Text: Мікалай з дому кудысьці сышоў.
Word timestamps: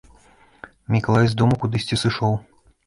Мікалай 0.95 1.31
з 1.35 1.39
дому 1.43 1.61
кудысьці 1.67 2.03
сышоў. 2.07 2.37